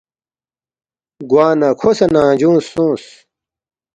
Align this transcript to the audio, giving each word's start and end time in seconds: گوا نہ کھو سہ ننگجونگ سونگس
گوا 1.29 1.47
نہ 1.59 1.69
کھو 1.79 1.89
سہ 1.97 2.05
ننگجونگ 2.13 2.61
سونگس 2.69 3.05